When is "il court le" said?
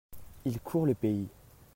0.45-0.95